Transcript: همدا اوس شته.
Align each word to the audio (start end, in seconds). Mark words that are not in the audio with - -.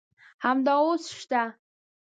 همدا 0.45 0.73
اوس 0.83 1.05
شته. 1.19 1.43